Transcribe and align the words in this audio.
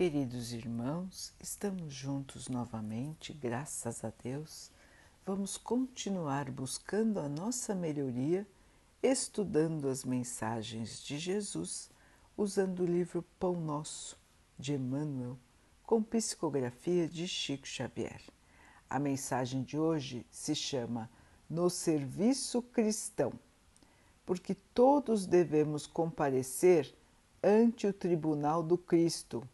Queridos 0.00 0.54
irmãos, 0.54 1.30
estamos 1.38 1.92
juntos 1.92 2.48
novamente, 2.48 3.34
graças 3.34 4.02
a 4.02 4.10
Deus. 4.24 4.70
Vamos 5.26 5.58
continuar 5.58 6.50
buscando 6.50 7.20
a 7.20 7.28
nossa 7.28 7.74
melhoria, 7.74 8.48
estudando 9.02 9.90
as 9.90 10.02
mensagens 10.02 11.02
de 11.02 11.18
Jesus, 11.18 11.90
usando 12.34 12.80
o 12.80 12.86
livro 12.86 13.22
Pão 13.38 13.60
Nosso, 13.60 14.18
de 14.58 14.72
Emmanuel, 14.72 15.36
com 15.82 16.02
psicografia 16.02 17.06
de 17.06 17.28
Chico 17.28 17.66
Xavier. 17.66 18.22
A 18.88 18.98
mensagem 18.98 19.62
de 19.62 19.78
hoje 19.78 20.24
se 20.30 20.54
chama 20.54 21.10
No 21.46 21.68
Serviço 21.68 22.62
Cristão, 22.62 23.34
porque 24.24 24.54
todos 24.72 25.26
devemos 25.26 25.86
comparecer 25.86 26.90
ante 27.42 27.86
o 27.86 27.92
tribunal 27.92 28.62
do 28.62 28.78
Cristo 28.78 29.46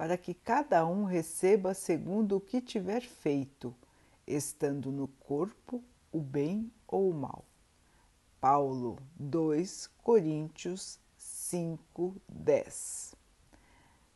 para 0.00 0.16
que 0.16 0.32
cada 0.32 0.86
um 0.86 1.04
receba 1.04 1.74
segundo 1.74 2.36
o 2.36 2.40
que 2.40 2.58
tiver 2.58 3.02
feito, 3.02 3.76
estando 4.26 4.90
no 4.90 5.06
corpo 5.06 5.84
o 6.10 6.22
bem 6.22 6.72
ou 6.88 7.10
o 7.10 7.12
mal. 7.12 7.44
Paulo 8.40 8.96
2 9.16 9.88
Coríntios 10.02 10.98
5, 11.18 12.16
10 12.26 13.14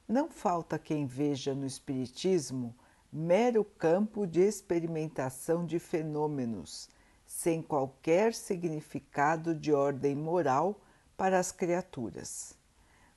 Não 0.09 0.31
falta 0.31 0.79
quem 0.79 1.05
veja 1.05 1.55
no 1.55 1.67
Espiritismo 1.67 2.75
mero 3.13 3.63
campo 3.63 4.27
de 4.27 4.41
experimentação 4.41 5.67
de 5.67 5.79
fenômenos, 5.79 6.89
sem 7.27 7.61
qualquer 7.61 8.33
significado 8.33 9.55
de 9.55 9.75
ordem 9.75 10.17
moral 10.17 10.81
para 11.15 11.39
as 11.39 11.53
criaturas 11.53 12.57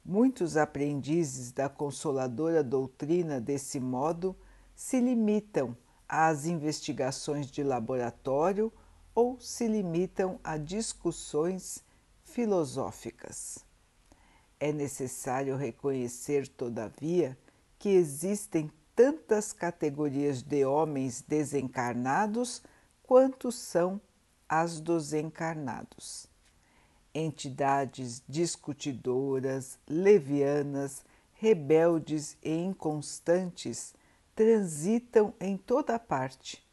Muitos 0.09 0.55
aprendizes 0.55 1.51
da 1.51 1.67
consoladora 1.67 2.63
doutrina, 2.63 3.41
desse 3.41 3.77
modo, 3.77 4.33
se 4.73 5.01
limitam 5.01 5.75
às 6.07 6.45
investigações 6.45 7.47
de 7.47 7.61
laboratório 7.61 8.71
ou 9.13 9.37
se 9.37 9.67
limitam 9.67 10.39
a 10.41 10.55
discussões 10.55 11.83
filosóficas. 12.23 13.65
É 14.57 14.71
necessário 14.71 15.57
reconhecer, 15.57 16.47
todavia, 16.47 17.37
que 17.77 17.89
existem 17.89 18.71
tantas 18.95 19.51
categorias 19.51 20.41
de 20.41 20.63
homens 20.63 21.21
desencarnados 21.21 22.63
quanto 23.03 23.51
são 23.51 23.99
as 24.47 24.79
dos 24.79 25.11
encarnados 25.11 26.29
entidades 27.17 28.21
discutidoras, 28.29 29.79
levianas, 29.87 31.03
rebeldes 31.33 32.37
e 32.43 32.51
inconstantes 32.51 33.95
transitam 34.35 35.33
em 35.39 35.57
toda 35.57 35.97
parte. 35.97 36.63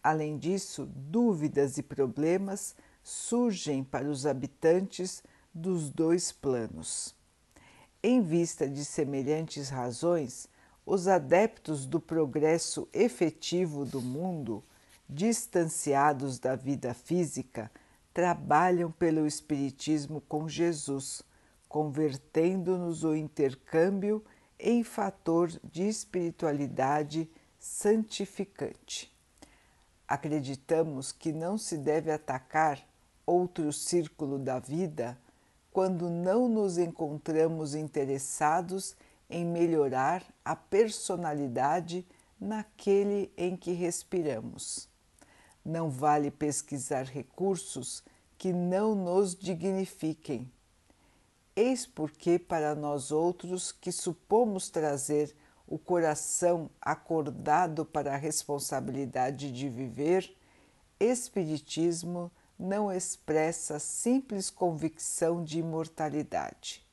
Além 0.00 0.38
disso, 0.38 0.88
dúvidas 0.94 1.78
e 1.78 1.82
problemas 1.82 2.76
surgem 3.02 3.82
para 3.82 4.08
os 4.08 4.24
habitantes 4.24 5.22
dos 5.52 5.90
dois 5.90 6.30
planos. 6.30 7.12
Em 8.00 8.22
vista 8.22 8.68
de 8.68 8.84
semelhantes 8.84 9.68
razões, 9.68 10.48
os 10.86 11.08
adeptos 11.08 11.84
do 11.84 11.98
progresso 11.98 12.88
efetivo 12.92 13.84
do 13.84 14.00
mundo, 14.00 14.62
distanciados 15.08 16.38
da 16.38 16.54
vida 16.54 16.94
física, 16.94 17.68
trabalham 18.18 18.90
pelo 18.90 19.28
Espiritismo 19.28 20.20
com 20.22 20.48
Jesus, 20.48 21.22
convertendo-nos 21.68 23.04
o 23.04 23.14
intercâmbio 23.14 24.24
em 24.58 24.82
fator 24.82 25.48
de 25.62 25.84
espiritualidade 25.84 27.30
santificante. 27.60 29.16
Acreditamos 30.08 31.12
que 31.12 31.32
não 31.32 31.56
se 31.56 31.78
deve 31.78 32.10
atacar 32.10 32.84
outro 33.24 33.72
círculo 33.72 34.36
da 34.36 34.58
vida 34.58 35.16
quando 35.72 36.10
não 36.10 36.48
nos 36.48 36.76
encontramos 36.76 37.76
interessados 37.76 38.96
em 39.30 39.44
melhorar 39.44 40.24
a 40.44 40.56
personalidade 40.56 42.04
naquele 42.40 43.32
em 43.36 43.56
que 43.56 43.70
respiramos. 43.70 44.88
Não 45.64 45.88
vale 45.90 46.30
pesquisar 46.32 47.04
recursos 47.04 48.02
que 48.38 48.52
não 48.52 48.94
nos 48.94 49.34
dignifiquem. 49.34 50.50
Eis 51.54 51.84
porque, 51.84 52.38
para 52.38 52.74
nós 52.74 53.10
outros 53.10 53.72
que 53.72 53.90
supomos 53.90 54.70
trazer 54.70 55.34
o 55.66 55.76
coração 55.76 56.70
acordado 56.80 57.84
para 57.84 58.14
a 58.14 58.16
responsabilidade 58.16 59.52
de 59.52 59.68
viver, 59.68 60.34
Espiritismo 61.00 62.30
não 62.58 62.90
expressa 62.92 63.78
simples 63.78 64.50
convicção 64.50 65.44
de 65.44 65.60
imortalidade. 65.60 66.84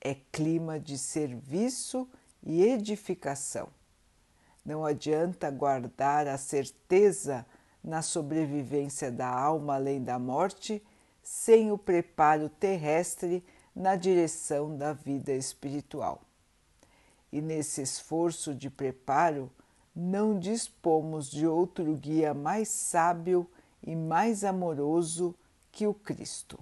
É 0.00 0.14
clima 0.32 0.80
de 0.80 0.96
serviço 0.96 2.08
e 2.42 2.62
edificação. 2.62 3.68
Não 4.64 4.84
adianta 4.84 5.50
guardar 5.50 6.26
a 6.26 6.38
certeza 6.38 7.44
na 7.82 8.02
sobrevivência 8.02 9.10
da 9.10 9.28
alma 9.28 9.74
além 9.74 10.02
da 10.02 10.18
morte, 10.18 10.82
sem 11.22 11.70
o 11.70 11.78
preparo 11.78 12.48
terrestre 12.48 13.44
na 13.74 13.96
direção 13.96 14.76
da 14.76 14.92
vida 14.92 15.32
espiritual. 15.32 16.22
E 17.32 17.40
nesse 17.40 17.82
esforço 17.82 18.54
de 18.54 18.68
preparo, 18.68 19.50
não 19.94 20.38
dispomos 20.38 21.30
de 21.30 21.46
outro 21.46 21.94
guia 21.94 22.34
mais 22.34 22.68
sábio 22.68 23.48
e 23.82 23.94
mais 23.94 24.44
amoroso 24.44 25.34
que 25.70 25.86
o 25.86 25.94
Cristo. 25.94 26.58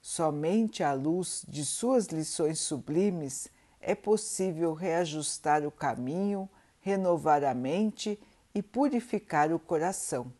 Somente 0.00 0.82
à 0.82 0.92
luz 0.92 1.44
de 1.48 1.64
suas 1.64 2.06
lições 2.06 2.60
sublimes 2.60 3.48
é 3.80 3.94
possível 3.94 4.74
reajustar 4.74 5.66
o 5.66 5.70
caminho, 5.70 6.48
renovar 6.80 7.42
a 7.44 7.54
mente 7.54 8.18
e 8.54 8.62
purificar 8.62 9.52
o 9.52 9.58
coração. 9.58 10.32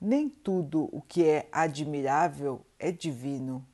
Nem 0.00 0.28
tudo 0.28 0.88
o 0.92 1.02
que 1.02 1.24
é 1.24 1.48
admirável 1.50 2.64
é 2.78 2.92
divino, 2.92 3.66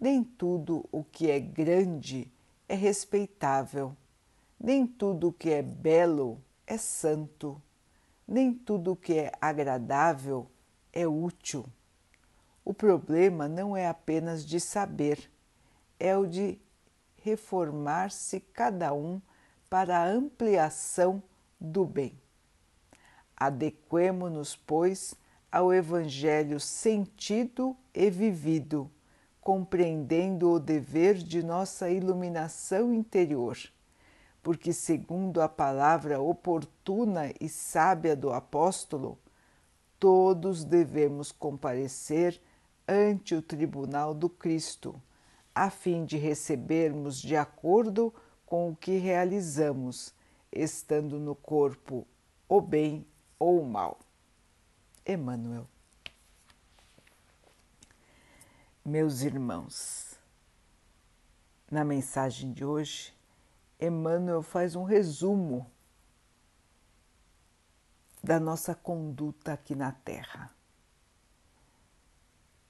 nem 0.00 0.22
tudo 0.22 0.86
o 0.92 1.02
que 1.02 1.28
é 1.30 1.40
grande 1.40 2.30
é 2.68 2.74
respeitável, 2.74 3.96
nem 4.60 4.86
tudo 4.86 5.28
o 5.28 5.32
que 5.32 5.50
é 5.50 5.62
belo 5.62 6.40
é 6.66 6.76
santo, 6.76 7.60
nem 8.26 8.54
tudo 8.54 8.92
o 8.92 8.96
que 8.96 9.14
é 9.14 9.32
agradável 9.40 10.48
é 10.92 11.06
útil. 11.06 11.64
O 12.64 12.72
problema 12.72 13.48
não 13.48 13.76
é 13.76 13.86
apenas 13.86 14.44
de 14.44 14.60
saber, 14.60 15.30
é 15.98 16.16
o 16.16 16.26
de 16.26 16.58
reformar-se 17.22 18.38
cada 18.38 18.92
um 18.92 19.20
para 19.68 19.98
a 19.98 20.08
ampliação 20.08 21.22
do 21.60 21.84
bem. 21.84 22.25
Adequemo-nos, 23.36 24.56
pois, 24.56 25.14
ao 25.52 25.72
Evangelho 25.72 26.58
sentido 26.58 27.76
e 27.94 28.08
vivido, 28.08 28.90
compreendendo 29.40 30.50
o 30.50 30.58
dever 30.58 31.16
de 31.16 31.42
nossa 31.42 31.90
iluminação 31.90 32.94
interior, 32.94 33.58
porque, 34.42 34.72
segundo 34.72 35.42
a 35.42 35.48
palavra 35.48 36.20
oportuna 36.20 37.30
e 37.38 37.48
sábia 37.48 38.16
do 38.16 38.32
apóstolo, 38.32 39.18
todos 40.00 40.64
devemos 40.64 41.30
comparecer 41.30 42.40
ante 42.88 43.34
o 43.34 43.42
tribunal 43.42 44.14
do 44.14 44.30
Cristo, 44.30 45.00
a 45.54 45.68
fim 45.68 46.04
de 46.04 46.16
recebermos 46.16 47.20
de 47.20 47.36
acordo 47.36 48.14
com 48.46 48.70
o 48.70 48.76
que 48.76 48.96
realizamos, 48.96 50.14
estando 50.50 51.18
no 51.18 51.34
corpo 51.34 52.06
o 52.48 52.60
bem 52.60 53.04
ou 53.38 53.64
mal. 53.64 53.98
Emmanuel. 55.06 55.68
Meus 58.84 59.22
irmãos, 59.22 60.18
na 61.70 61.84
mensagem 61.84 62.52
de 62.52 62.64
hoje, 62.64 63.14
Emmanuel 63.80 64.42
faz 64.42 64.74
um 64.74 64.84
resumo 64.84 65.70
da 68.22 68.40
nossa 68.40 68.74
conduta 68.74 69.52
aqui 69.52 69.74
na 69.74 69.92
Terra. 69.92 70.52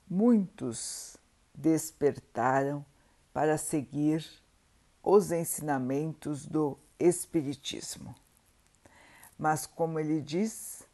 Muitos 0.08 1.16
despertaram 1.54 2.84
para 3.32 3.56
seguir 3.56 4.26
os 5.02 5.30
ensinamentos 5.30 6.46
do 6.46 6.78
Espiritismo 6.98 8.14
mas, 9.38 9.67
como 9.67 10.00
ele 10.00 10.21
diz, 10.21 10.87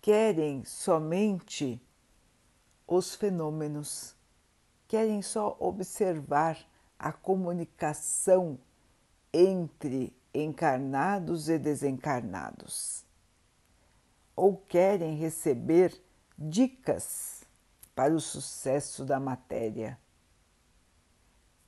querem 0.00 0.64
somente 0.64 1.80
os 2.86 3.14
fenômenos, 3.14 4.14
querem 4.86 5.20
só 5.20 5.56
observar 5.60 6.58
a 6.98 7.12
comunicação 7.12 8.58
entre 9.32 10.16
encarnados 10.32 11.48
e 11.48 11.58
desencarnados, 11.58 13.04
ou 14.34 14.56
querem 14.56 15.16
receber 15.16 16.00
dicas 16.38 17.44
para 17.94 18.14
o 18.14 18.20
sucesso 18.20 19.04
da 19.04 19.20
matéria, 19.20 19.98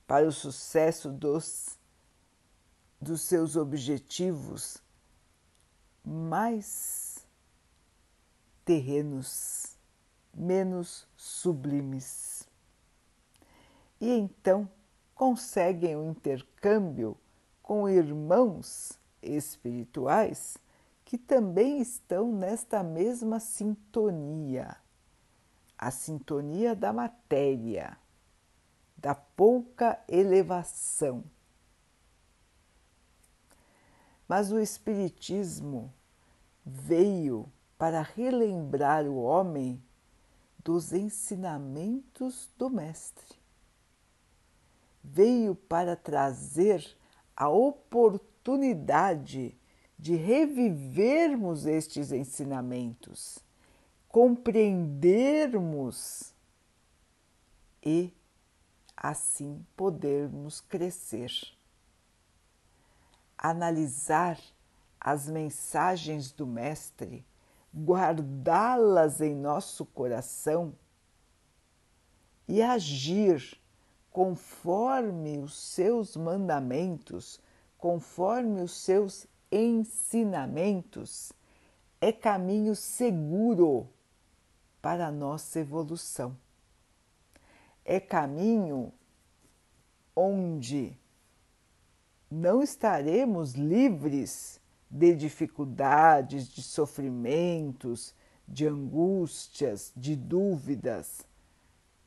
para 0.07 0.27
o 0.27 0.31
sucesso 0.31 1.11
dos, 1.11 1.77
dos 2.99 3.21
seus 3.21 3.55
objetivos 3.55 4.80
mais 6.03 7.25
terrenos, 8.65 9.77
menos 10.33 11.07
sublimes. 11.15 12.47
E 13.99 14.09
então 14.11 14.69
conseguem 15.13 15.95
o 15.95 16.01
um 16.01 16.11
intercâmbio 16.11 17.17
com 17.61 17.87
irmãos 17.87 18.99
espirituais 19.21 20.57
que 21.05 21.17
também 21.17 21.81
estão 21.81 22.31
nesta 22.31 22.81
mesma 22.81 23.39
sintonia, 23.39 24.77
a 25.77 25.91
sintonia 25.91 26.73
da 26.73 26.93
matéria, 26.93 27.97
da 28.95 29.13
pouca 29.13 30.01
elevação. 30.07 31.23
Mas 34.31 34.49
o 34.49 34.57
Espiritismo 34.57 35.93
veio 36.65 37.51
para 37.77 38.01
relembrar 38.01 39.05
o 39.05 39.17
homem 39.17 39.83
dos 40.63 40.93
ensinamentos 40.93 42.49
do 42.57 42.69
Mestre 42.69 43.35
veio 45.03 45.53
para 45.53 45.97
trazer 45.97 46.95
a 47.35 47.49
oportunidade 47.49 49.53
de 49.99 50.15
revivermos 50.15 51.65
estes 51.65 52.13
ensinamentos, 52.13 53.39
compreendermos 54.07 56.33
e 57.83 58.13
assim 58.95 59.61
podermos 59.75 60.61
crescer. 60.61 61.33
Analisar 63.41 64.39
as 64.99 65.27
mensagens 65.27 66.31
do 66.31 66.45
Mestre, 66.45 67.25
guardá-las 67.75 69.19
em 69.19 69.35
nosso 69.35 69.83
coração 69.83 70.75
e 72.47 72.61
agir 72.61 73.59
conforme 74.11 75.39
os 75.39 75.55
seus 75.55 76.15
mandamentos, 76.15 77.41
conforme 77.77 78.61
os 78.61 78.73
seus 78.73 79.25
ensinamentos, 79.51 81.33
é 81.99 82.11
caminho 82.11 82.75
seguro 82.75 83.89
para 84.81 85.07
a 85.07 85.11
nossa 85.11 85.59
evolução. 85.59 86.37
É 87.83 87.99
caminho 87.99 88.93
onde 90.15 90.99
não 92.31 92.63
estaremos 92.63 93.55
livres 93.55 94.61
de 94.89 95.13
dificuldades, 95.13 96.47
de 96.47 96.63
sofrimentos, 96.63 98.15
de 98.47 98.65
angústias, 98.65 99.91
de 99.95 100.15
dúvidas, 100.15 101.27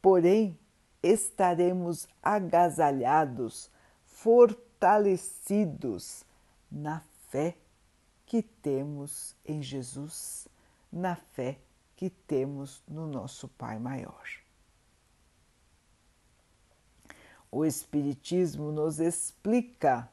porém 0.01 0.59
estaremos 1.03 2.09
agasalhados, 2.23 3.71
fortalecidos 4.07 6.25
na 6.71 7.03
fé 7.29 7.59
que 8.25 8.43
temos 8.43 9.37
em 9.45 9.63
Jesus, 9.63 10.49
na 10.91 11.17
fé 11.17 11.59
que 11.95 12.09
temos 12.09 12.83
no 12.89 13.07
nosso 13.07 13.49
Pai 13.49 13.79
Maior. 13.79 14.25
O 17.51 17.65
Espiritismo 17.65 18.73
nos 18.73 18.99
explica 18.99 20.11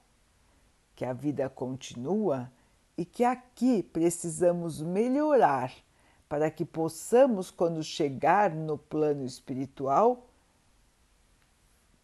que 1.02 1.06
a 1.06 1.14
vida 1.14 1.50
continua 1.50 2.52
e 2.96 3.04
que 3.04 3.24
aqui 3.24 3.82
precisamos 3.82 4.84
melhorar 4.84 5.74
para 6.30 6.52
que 6.52 6.64
possamos, 6.64 7.50
quando 7.50 7.82
chegar 7.82 8.54
no 8.54 8.78
plano 8.78 9.26
espiritual, 9.26 10.28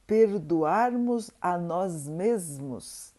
perdoarmos 0.08 1.30
a 1.40 1.60
nós 1.60 2.08
mesmos 2.08 3.14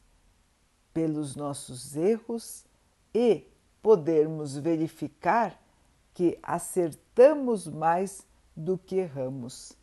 pelos 0.93 1.37
nossos 1.37 1.95
erros 1.95 2.65
e 3.15 3.47
podermos 3.81 4.59
verificar 4.59 5.63
que 6.13 6.41
acertamos 6.43 7.69
mais 7.69 8.27
do 8.57 8.77
que 8.77 8.97
erramos. 8.97 9.75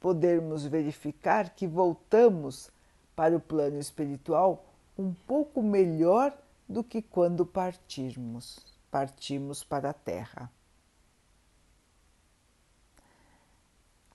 Podermos 0.00 0.66
verificar 0.66 1.54
que 1.54 1.68
voltamos 1.68 2.72
para 3.14 3.36
o 3.36 3.40
plano 3.40 3.78
espiritual 3.78 4.64
um 4.98 5.14
pouco 5.14 5.62
melhor 5.62 6.36
do 6.68 6.82
que 6.82 7.00
quando 7.00 7.46
partirmos, 7.46 8.58
partimos 8.90 9.62
para 9.62 9.90
a 9.90 9.94
Terra. 9.94 10.50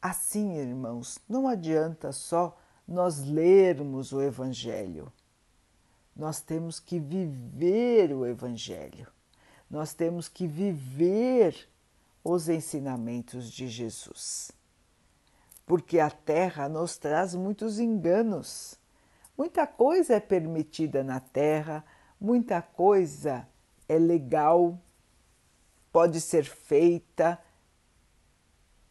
Assim, 0.02 0.58
irmãos, 0.58 1.18
não 1.30 1.48
adianta 1.48 2.12
só 2.12 2.58
nós 2.86 3.24
lermos 3.24 4.12
o 4.12 4.22
Evangelho. 4.22 5.12
Nós 6.14 6.42
temos 6.42 6.78
que 6.78 7.00
viver 7.00 8.12
o 8.12 8.26
Evangelho. 8.26 9.08
Nós 9.70 9.94
temos 9.94 10.28
que 10.28 10.46
viver 10.46 11.70
os 12.24 12.50
ensinamentos 12.50 13.50
de 13.50 13.68
Jesus. 13.68 14.52
Porque 15.66 16.00
a 16.00 16.12
terra 16.12 16.68
nos 16.70 16.98
traz 16.98 17.34
muitos 17.34 17.80
enganos. 17.80 18.78
Muita 19.38 19.66
coisa 19.66 20.16
é 20.16 20.20
permitida 20.20 21.04
na 21.04 21.20
terra, 21.20 21.84
muita 22.20 22.62
coisa 22.62 23.48
é 23.90 23.98
legal, 23.98 24.80
pode 25.92 26.22
ser 26.22 26.44
feita, 26.44 27.40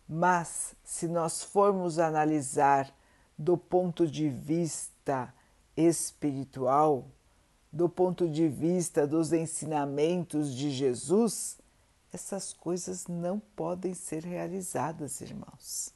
mas 0.09 0.75
se 0.85 1.07
nós 1.07 1.43
formos 1.43 1.99
analisar 1.99 2.93
do 3.39 3.57
ponto 3.57 4.07
de 4.07 4.29
vista 4.29 5.33
espiritual, 5.77 7.07
do 7.73 7.89
ponto 7.89 8.29
de 8.29 8.49
vista 8.49 9.07
dos 9.07 9.33
ensinamentos 9.33 10.55
de 10.55 10.71
Jesus, 10.71 11.59
essas 12.13 12.53
coisas 12.53 13.07
não 13.07 13.39
podem 13.39 13.95
ser 13.95 14.25
realizadas, 14.25 15.21
irmãos. 15.21 15.95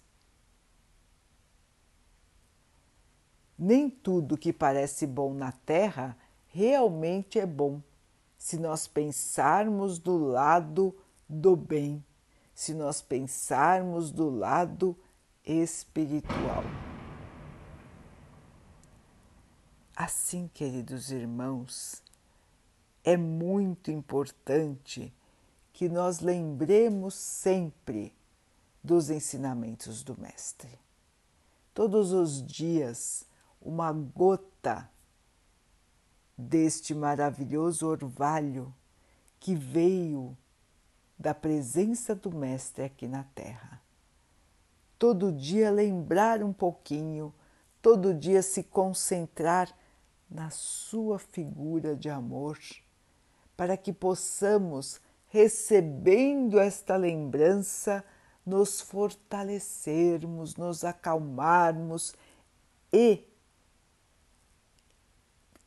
Nem 3.59 3.89
tudo 3.89 4.37
que 4.37 4.53
parece 4.53 5.07
bom 5.07 5.33
na 5.33 5.53
Terra 5.53 6.17
realmente 6.47 7.39
é 7.39 7.47
bom, 7.47 7.81
se 8.37 8.59
nós 8.59 8.87
pensarmos 8.87 9.99
do 9.99 10.17
lado 10.17 10.95
do 11.29 11.57
bem 11.57 12.05
se 12.57 12.73
nós 12.73 13.03
pensarmos 13.03 14.11
do 14.11 14.31
lado 14.31 14.97
espiritual. 15.45 16.65
Assim, 19.95 20.49
queridos 20.55 21.11
irmãos, 21.11 22.03
é 23.05 23.15
muito 23.15 23.91
importante 23.91 25.13
que 25.71 25.87
nós 25.87 26.21
lembremos 26.21 27.15
sempre 27.15 28.17
dos 28.83 29.11
ensinamentos 29.11 30.03
do 30.03 30.19
Mestre. 30.19 30.79
Todos 31.75 32.11
os 32.11 32.43
dias, 32.43 33.27
uma 33.67 33.93
gota 33.93 34.89
deste 36.39 36.95
maravilhoso 36.95 37.89
orvalho 37.89 38.73
que 39.41 39.57
veio 39.57 40.37
da 41.19 41.35
presença 41.35 42.15
do 42.15 42.31
Mestre 42.31 42.85
aqui 42.85 43.09
na 43.09 43.25
Terra. 43.35 43.83
Todo 44.97 45.33
dia 45.33 45.71
lembrar 45.71 46.45
um 46.45 46.53
pouquinho, 46.53 47.35
todo 47.83 48.15
dia 48.15 48.41
se 48.41 48.63
concentrar 48.63 49.77
na 50.31 50.49
Sua 50.51 51.19
figura 51.19 51.97
de 51.97 52.09
amor, 52.09 52.59
para 53.57 53.77
que 53.77 53.93
possamos, 53.93 55.01
recebendo 55.27 56.61
esta 56.61 56.97
lembrança, 56.97 58.05
nos 58.45 58.81
fortalecermos, 58.81 60.55
nos 60.55 60.85
acalmarmos 60.85 62.15
e 62.93 63.27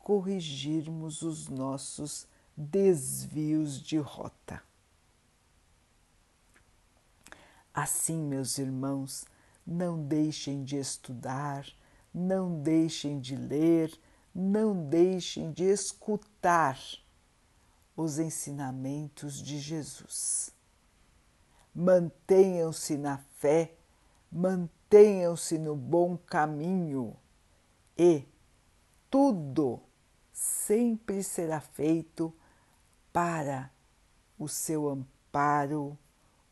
corrigirmos 0.10 1.22
os 1.22 1.48
nossos 1.50 2.28
desvios 2.58 3.80
de 3.80 4.00
rota. 4.00 4.60
Assim, 7.72 8.18
meus 8.20 8.58
irmãos, 8.58 9.24
não 9.64 10.04
deixem 10.04 10.64
de 10.64 10.78
estudar, 10.78 11.64
não 12.12 12.60
deixem 12.60 13.20
de 13.20 13.36
ler, 13.36 13.96
não 14.34 14.90
deixem 14.90 15.52
de 15.52 15.66
escutar 15.66 16.80
os 17.96 18.18
ensinamentos 18.18 19.40
de 19.40 19.60
Jesus. 19.60 20.52
Mantenham-se 21.72 22.98
na 22.98 23.20
fé, 23.38 23.76
mantenham-se 24.32 25.60
no 25.60 25.76
bom 25.76 26.18
caminho 26.18 27.16
e 27.96 28.28
tudo 29.08 29.84
sempre 30.40 31.22
será 31.22 31.60
feito 31.60 32.34
para 33.12 33.70
o 34.38 34.48
seu 34.48 34.88
amparo, 34.88 35.98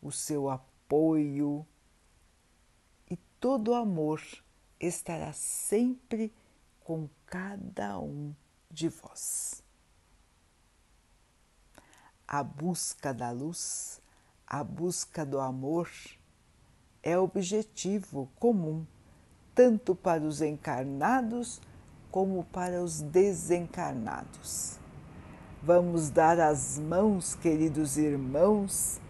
o 0.02 0.12
seu 0.12 0.50
apoio 0.50 1.66
e 3.10 3.16
todo 3.40 3.70
o 3.70 3.74
amor 3.74 4.20
estará 4.78 5.32
sempre 5.32 6.30
com 6.84 7.08
cada 7.24 7.98
um 7.98 8.34
de 8.70 8.90
vós. 8.90 9.64
A 12.26 12.42
busca 12.42 13.14
da 13.14 13.30
luz, 13.30 14.02
a 14.46 14.62
busca 14.62 15.24
do 15.24 15.40
amor 15.40 15.90
é 17.02 17.16
objetivo 17.16 18.30
comum 18.38 18.86
tanto 19.54 19.94
para 19.94 20.22
os 20.22 20.42
encarnados 20.42 21.58
como 22.10 22.44
para 22.44 22.82
os 22.82 23.00
desencarnados. 23.00 24.78
Vamos 25.62 26.10
dar 26.10 26.38
as 26.40 26.78
mãos, 26.78 27.34
queridos 27.34 27.96
irmãos, 27.96 29.00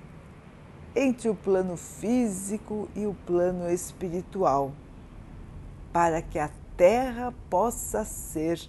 entre 0.97 1.29
o 1.29 1.35
plano 1.35 1.77
físico 1.77 2.89
e 2.95 3.07
o 3.07 3.15
plano 3.15 3.71
espiritual, 3.71 4.73
para 5.93 6.21
que 6.23 6.39
a 6.39 6.51
Terra 6.77 7.35
possa 7.51 8.05
ser 8.05 8.61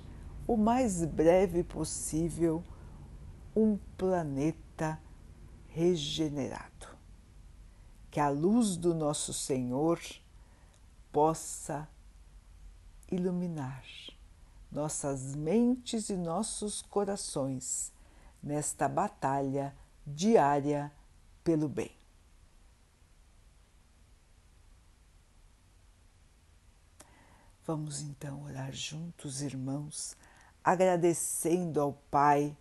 o 0.48 0.58
mais 0.58 1.06
breve 1.06 1.64
possível 1.64 2.64
um 3.56 3.78
planeta 3.98 5.00
regenerado. 5.68 6.88
Que 8.12 8.20
a 8.20 8.30
luz 8.30 8.76
do 8.76 8.94
nosso 8.94 9.32
Senhor 9.32 10.00
possa 11.12 11.88
iluminar 13.12 13.84
nossas 14.72 15.36
mentes 15.36 16.10
e 16.10 16.16
nossos 16.16 16.82
corações 16.82 17.92
nesta 18.42 18.88
batalha 18.88 19.76
diária 20.06 20.92
pelo 21.44 21.68
bem. 21.68 21.92
Vamos 27.66 28.02
então 28.02 28.44
orar 28.44 28.74
juntos, 28.74 29.42
irmãos, 29.42 30.18
agradecendo 30.64 31.80
ao 31.80 31.94
Pai 32.10 32.58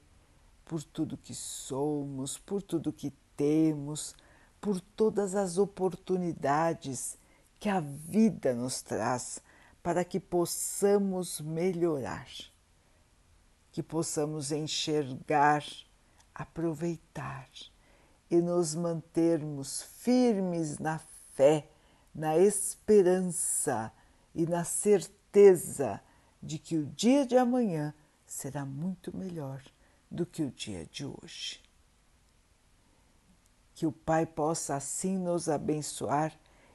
por 0.67 0.83
tudo 0.83 1.17
que 1.17 1.35
somos, 1.35 2.37
por 2.37 2.61
tudo 2.61 2.93
que 2.93 3.11
temos, 3.35 4.15
por 4.61 4.81
todas 4.81 5.35
as 5.35 5.57
oportunidades 5.57 7.17
que 7.59 7.69
a 7.69 7.81
vida 7.81 8.53
nos 8.55 8.83
traz 8.83 9.41
para 9.83 10.05
que 10.05 10.21
possamos 10.21 11.41
melhorar, 11.41 12.29
que 13.71 13.83
possamos 13.83 14.53
enxergar, 14.53 15.65
aproveitar 16.35 17.49
e 18.31 18.41
nos 18.41 18.75
mantermos 18.75 19.83
firmes 19.83 20.79
na 20.79 20.99
fé, 21.35 21.69
na 22.15 22.37
esperança 22.37 23.93
e 24.35 24.47
na 24.47 24.65
certeza 24.65 26.01
de 26.43 26.59
que 26.59 26.77
o 26.77 26.87
dia 26.87 27.27
de 27.27 27.37
amanhã 27.37 27.95
será 28.27 28.65
muito 28.65 29.17
melhor 29.17 29.63
do 30.11 30.27
que 30.27 30.43
o 30.43 30.51
dia 30.51 30.87
de 30.87 31.05
hoje. 31.05 31.63
Que 33.75 33.87
o 33.87 33.93
Pai 33.93 34.27
possa 34.27 34.75
assim 34.75 35.17
nos 35.17 35.49
abençoar 35.49 36.39